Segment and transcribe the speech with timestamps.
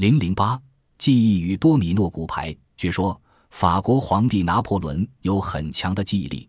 [0.00, 0.58] 零零八，
[0.96, 2.56] 记忆与多米诺骨牌。
[2.74, 6.48] 据说法国皇帝拿破仑有很强的记忆力。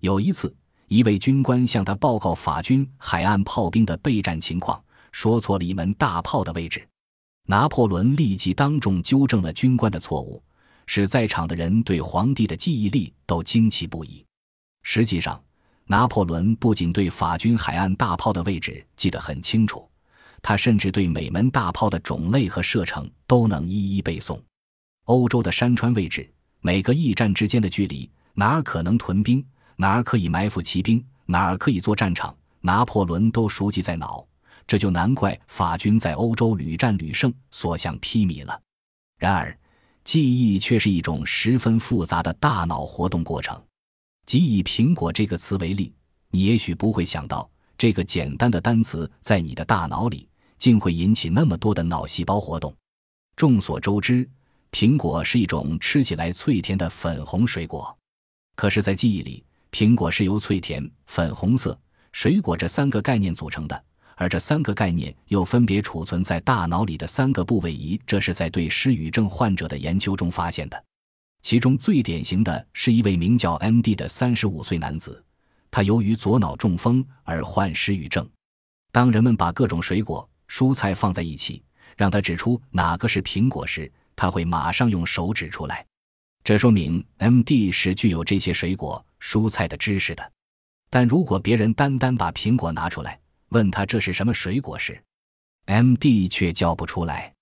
[0.00, 0.54] 有一次，
[0.86, 4.80] 一位军官向他报告法军海岸炮兵的备战情况，
[5.10, 6.86] 说错了一门大炮的位置。
[7.48, 10.40] 拿破仑立即当众纠正了军官的错误，
[10.86, 14.24] 使在场的人对皇帝的记忆力都惊奇不已。
[14.84, 15.42] 实际上，
[15.86, 19.84] 拿破仑不仅对法军海岸大炮的位置记得很清楚，
[20.46, 24.38] 他甚至对每门大炮的种类和射程都能一一背诵。
[25.04, 26.30] 欧洲的山川位置，
[26.60, 29.42] 每个驿站之间的距离，哪儿可能屯兵，
[29.76, 34.22] 哪儿可以埋伏骑兵，哪儿可以做战场，拿破仑都熟记在脑。
[34.66, 38.60] 这就难怪法军在欧洲屡战屡胜，所向披靡了。
[39.18, 39.58] 然而，
[40.04, 43.58] 记忆却是一种十分复杂的大脑活动过程。
[44.26, 45.90] 即以“苹果”这个词为例，
[46.30, 50.28] 你也许不会想到，这个简单的单词在你的大脑里
[50.64, 52.74] 竟会引起那么多的脑细胞活动。
[53.36, 54.26] 众所周知，
[54.72, 57.94] 苹果是一种吃起来脆甜的粉红水果。
[58.56, 61.78] 可是，在记忆里，苹果是由脆甜、粉红色、
[62.12, 63.84] 水果这三个概念组成的。
[64.14, 70.84] 而这三个概念又分别储存在大脑里的三个部位仪，这是在对失语症患者的研究中发现的。
[71.42, 73.94] 其中最典型的是一位名叫 M.D.
[73.94, 75.22] 的三十五岁男子，
[75.70, 78.26] 他由于左脑中风而患失语症。
[78.90, 81.60] 当人们把各种水果、蔬菜放在一起，
[81.96, 85.84] 让他指出哪个是苹果时，他会马上用手指出来。
[86.44, 87.72] 这说明 M.D.
[87.72, 90.32] 是具有这些水果、蔬菜的知识的。
[90.90, 95.02] 但如果别人单单把苹果拿出来，问他这是什么水果时
[95.64, 96.28] ，M.D.
[96.28, 97.34] 却叫不出来。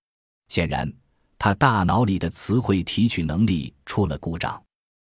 [0.48, 0.90] 显然，
[1.36, 4.58] 他大脑里的词汇提取能力出了故障。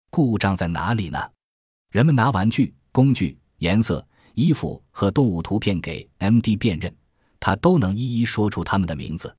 [0.10, 1.20] 故障在哪里呢？
[1.92, 6.56] 人们拿玩具、工具、颜色、衣服和动物图片给 M.D.
[6.56, 6.92] 辨认，
[7.42, 9.36] 他都能一一说出他们的名字。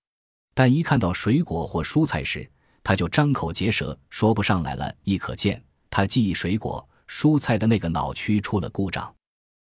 [0.53, 2.47] 但一看到水果或蔬菜时，
[2.84, 4.95] 他就张口结舌，说不上来了。
[5.05, 9.11] 亦可见，他记忆水果、蔬菜的那个脑区出了故障。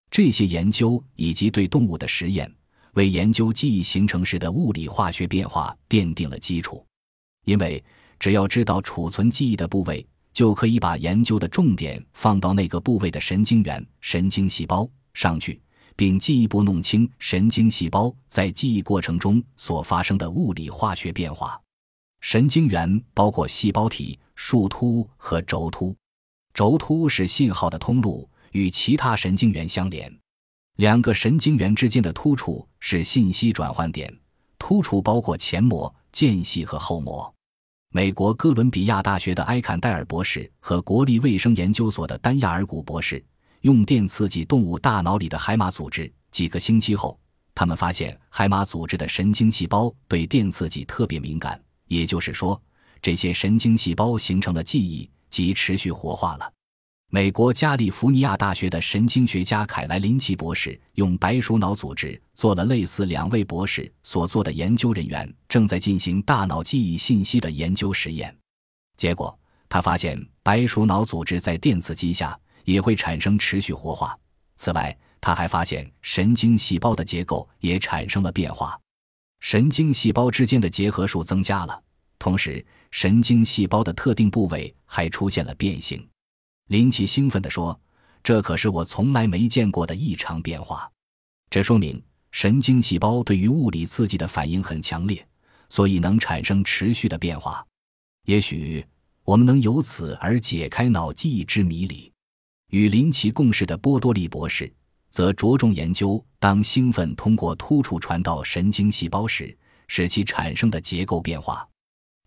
[0.10, 2.52] 这些研究以及对动物的实验，
[2.94, 6.84] 为研究记忆形成时的物理化学变化奠定了基础。
[7.46, 7.84] 因为
[8.20, 15.62] 只要知道储存记忆的部位，就可以把研究的重点放到那个部位的神经元、神经细胞上去，
[16.00, 21.60] 并进一步弄清神经细胞在记忆过程中所发生的物理化学变化。
[22.22, 25.94] 神经元包括细胞体、树突和轴突，
[26.54, 28.30] 轴突是信号的通路。
[28.54, 30.12] 与其他神经元相连，
[30.78, 34.12] 两个神经元之间的突触是信息转换点。
[34.58, 37.32] 突触包括前膜、间隙和后膜。
[37.92, 43.22] 美国哥伦比亚大学的埃坎戴尔博士和国立卫生研究所的丹亚尔古博士
[43.62, 46.12] 用电刺激动物大脑里的海马组织。
[46.32, 47.20] 几个星期后，
[47.56, 52.62] 他们发现海马组织的神经细胞对电刺激特别敏感，也就是说，
[53.02, 56.52] 这些神经细胞形成了记忆及持续活化了。
[57.12, 68.34] 美国加利福尼亚大学的神经学家凯莱林奇博士用白鼠脑组织做了类似两位博士所做的研究人员正在进行大脑记忆信息的研究实验。
[68.96, 69.36] 结果，
[69.68, 74.18] 他发现白鼠脑组织在电刺激下也会产生持续活化。
[74.56, 78.80] 此外，他还发现神经细胞的结构也产生了变化，
[79.40, 81.82] 神经细胞之间的结合数增加了，
[82.18, 86.06] 同时神经细胞的特定部位还出现了变形。
[86.68, 87.80] 林奇兴奋地说
[88.24, 90.90] ：“这可是我从来没见过的异常变化。
[91.50, 95.26] 这说明神经细胞对于物理刺激的反应很强烈，
[95.68, 97.66] 所以能产生持续的变化。
[98.26, 98.86] 也许
[99.24, 102.12] 我们能由此而解开脑记忆之谜里。”
[102.70, 104.72] 与林奇共事的波多利博士
[105.10, 109.58] 则着重研究，当兴奋通过突触传到神经细胞时，
[109.88, 111.68] 使其产生的结构变化。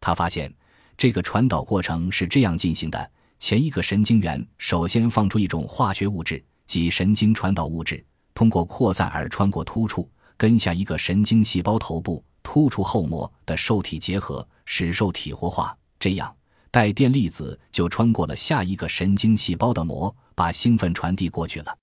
[0.01, 0.53] 他发现，
[0.97, 3.11] 这个传导过程是这样进行的。
[3.39, 8.05] 前一个神经元首先放出一种化学物质，即神经传导物质，
[8.35, 15.77] 通过扩散而穿过突触，跟下一个神经细胞头部突触后膜的受体结合，使受体活化。
[16.01, 16.35] 这样，
[16.73, 21.79] 带电粒子就穿过了下一个神经细胞的膜，把兴奋传递过去了。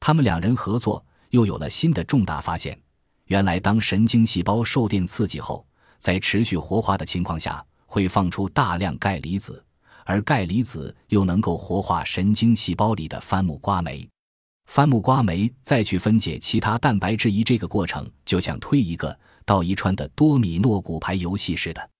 [0.00, 2.78] 他们两人合作，又有了新的重大发现：
[3.26, 5.66] 原来，当神经细胞受电刺激后，
[5.98, 9.62] 在持续活化的情况下，会放出大量钙离子。
[10.04, 14.08] 而钙离子又能够活化神经细胞里的番木瓜酶，
[14.66, 21.90] 番木瓜酶再去分解其他蛋白质，一这个过程就像推一个到一串的多米诺骨牌游戏似的。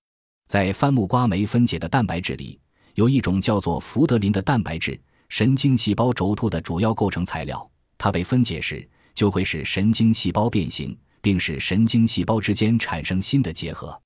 [0.46, 2.60] 在番木瓜酶分解的蛋白质里，
[2.94, 7.69] 有一种叫做福德林的蛋白质，神经细胞轴突的主要构成材料。
[7.99, 14.00] 它被分解时，就会使神经细胞变形，并使神经细胞之间产生新的结合。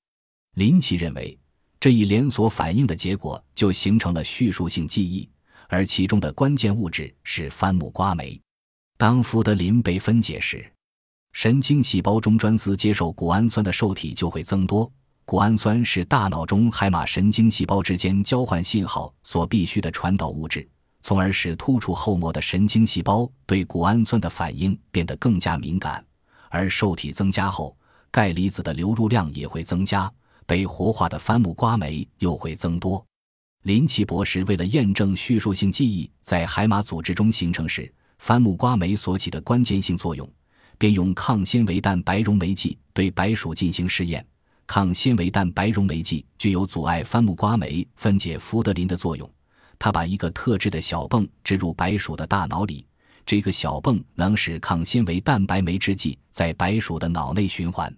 [0.55, 1.37] 林奇认为，
[1.79, 5.29] 这一连锁反应的结果就形成了叙述性记忆，
[5.67, 8.39] 而其中的关键物质是番木瓜酶。
[8.97, 10.65] 当福德林被分解时，
[11.33, 14.91] 神经细胞中专司接受谷氨酸的受体就会增多。
[15.25, 20.67] 谷氨酸是大脑中海马神经细胞之间交换信号所必需的传导物质，
[21.01, 26.03] 从而使突触后膜的神经细胞对谷氨酸的反应变得更加敏感。
[26.49, 27.75] 而受体增加后，
[28.11, 30.11] 钙离子的流入量也会增加，
[30.45, 33.03] 被活化的番木瓜酶又会增多。
[33.63, 40.27] 林奇博士为了验证叙述性记忆在海马组织中形成时番木瓜酶所起的关键性作用，
[40.77, 44.25] 便用抗纤维蛋白溶酶剂对白鼠进行试验。
[44.67, 49.29] 抗纤维蛋白溶酶剂具有阻碍番木瓜酶分解福德林的作用。
[49.83, 52.85] 他把一个特制的小泵植入白鼠的大脑里，
[53.25, 57.91] 这个小泵能使抗纤维蛋白酶制剂在白鼠的脑内循环。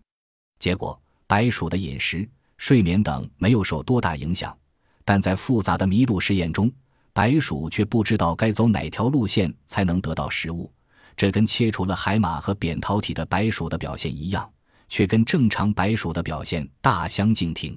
[0.60, 0.98] 结果，
[1.28, 2.26] 白鼠的饮食、
[2.56, 4.58] 睡眠等没有受多大影响，
[5.04, 6.72] 但在复杂的麋鹿实验中，
[7.12, 10.72] 白鼠却不知道该走哪条路线才能得到食物。
[11.18, 14.50] 这跟切除了海马和扁桃体的白鼠的表现一样。
[14.90, 17.76] 却跟正常白鼠的表现大相径庭。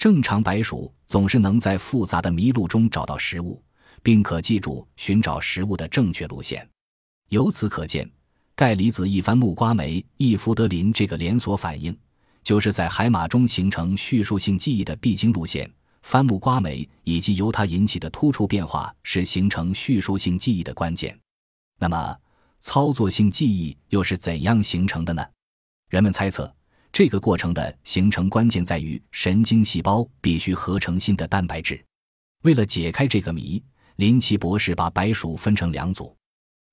[0.00, 3.62] 正常白鼠总是能在复杂的迷路中找到食物，
[4.02, 6.66] 并可记住寻找食物的正确路线。
[7.28, 8.10] 由此可见，
[8.56, 11.94] 钙离子一番木瓜酶异福德林这个连锁反应，
[12.42, 15.70] 就是在海马中形成叙述性记忆的必经路线。
[16.00, 21.14] 番木瓜酶以及由它引起的突触变化是形成叙述性记忆的关键。
[21.78, 22.16] 那么，
[22.62, 25.22] 操作性记忆又是怎样形成的呢？
[25.90, 26.50] 人们猜测，
[26.92, 31.82] 这个过程的形成关键在于神经细胞必须合成新的蛋白质。
[32.42, 33.62] 为了解开这个谜，
[33.96, 36.16] 林奇博士把白鼠分成两组，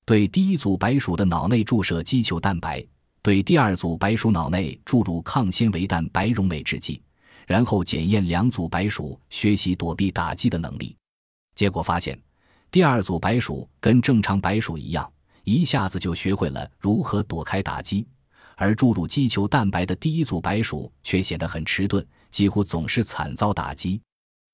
[0.05, 2.83] 对第一组白鼠的脑内注射肌球蛋白，
[3.21, 7.01] 对第二组白鼠脑内注入抗纤维蛋白溶酶制剂，
[7.45, 10.95] 然后检验两组白鼠学习躲避打击的能力。
[11.53, 12.19] 结果发现，
[12.71, 15.11] 第二组白鼠跟正常白鼠一样，
[15.43, 18.07] 一下子就学会了如何躲开打击。
[18.59, 24.01] 而注入肌球蛋白的第一组白鼠却显得很迟钝，几乎总是惨遭打击。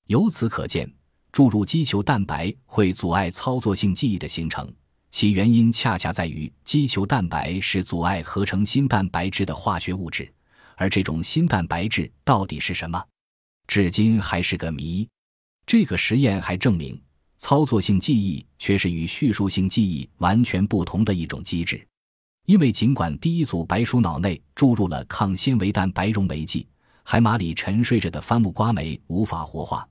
[0.08, 0.94] 由此可见，
[1.32, 4.70] 注入肌球蛋白会阻碍操作性记忆的形成，
[5.10, 10.32] 其原因恰恰在于肌球蛋白是阻碍合成新蛋白质的化学物质。
[10.76, 13.02] 而这种新蛋白质到底是什么，
[13.68, 15.08] 至今还是个谜。
[15.66, 17.02] 这个实验还证明，
[17.38, 21.88] 操作性记忆却是与叙述性记忆完全不同的一种机制。
[22.46, 26.68] 因为尽管第一组白鼠脑内注入了抗纤维蛋白溶酶剂，
[27.04, 29.88] 海马里沉睡着的番木瓜酶无法活化，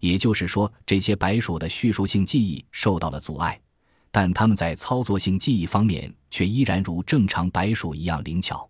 [0.00, 3.58] 也就是说，这些白鼠的叙述性记忆受到了阻碍，
[4.10, 8.68] 但它们在操作性记忆方面却依然如正常白鼠一样灵巧。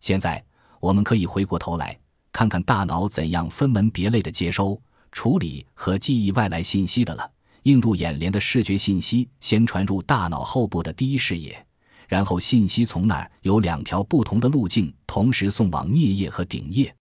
[0.00, 0.44] 现在，
[0.78, 1.98] 我们可以回过头来
[2.30, 4.78] 看看大脑怎样分门别类的接收、
[5.12, 7.30] 处理和记忆外来信息的了。
[7.62, 11.66] 映入眼帘的视觉信息先传入大脑后部的第一视野。
[12.08, 16.94] 然后信息从那儿有两条不同的路径同时送往颞叶和顶叶。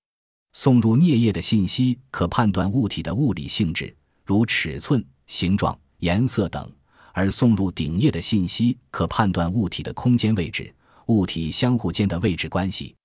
[0.54, 6.63] 送入颞叶的信息可判断物体的物理性质，如尺寸、形状、颜色等；
[7.12, 10.74] 而送入顶叶的信息可判断物体的空间位置、
[11.08, 12.96] 物体相互间的位置关系。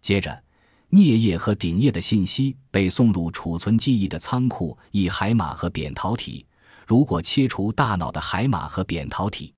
[0.00, 0.42] 接着，
[0.90, 6.46] 颞叶和顶叶的信息被送入储存记忆的仓库——以海马和扁桃体。
[6.86, 9.52] 如果切除大脑的海马和扁桃体。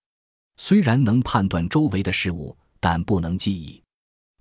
[0.57, 3.81] 虽然能判断周围的事物，但不能记忆。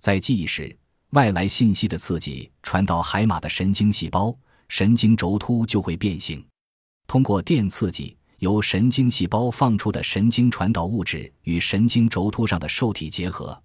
[0.00, 0.76] 在记忆时，
[1.10, 4.36] 外来信息的刺激传到海马的神经细胞，
[4.68, 6.44] 神经轴突就会变形。
[7.06, 13.56] 通过电刺激，由神经细胞放出的神经传导物质与神经轴突上的受体结合，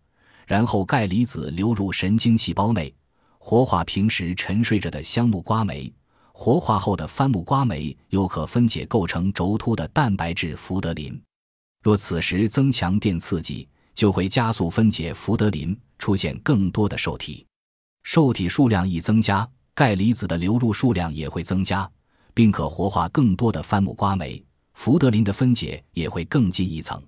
[0.45, 2.93] 然后钙离子流入神经细胞内，
[3.39, 5.91] 活化平时沉睡着的香木瓜酶。
[6.33, 11.21] 活化后的番木瓜酶又可分解构成轴突的蛋白质福德林。
[11.81, 17.45] 若此时增强电刺激，就会加速分解福德林，出现更多的受体。
[18.03, 21.89] 受体数量一增加，钙离子的流入数量也会增加，
[22.33, 27.01] 并可活化更多的番木瓜酶，福德林的分解也会更进一层。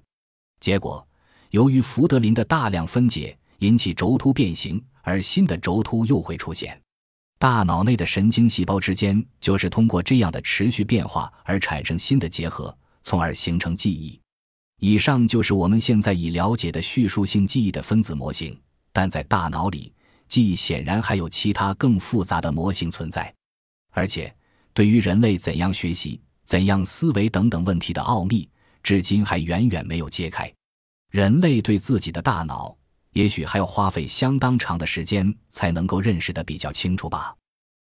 [0.59, 1.05] 结果，
[1.51, 6.79] 由于福德林的大量分解引起轴突变形，而新的轴突又会出现。
[7.37, 14.19] 大脑内的神经细胞之间就是通过这样的持续变化而产生新的结合，从而形成记忆。
[14.85, 18.59] 以上就是我们现在已了解的叙述性记忆的分子模型，
[18.91, 19.93] 但在大脑里，
[20.27, 23.33] 记忆显然还有其他更复杂的模型存在，
[23.91, 24.35] 而且
[24.73, 28.45] 对于人类怎样学习、怎样思维等等问题的奥秘，
[28.83, 30.53] 至今还远远没有揭开。
[31.11, 32.75] 人类对自己的大脑，
[33.13, 37.33] 也许还要花费相当长的时间才能够认识的比较清楚吧。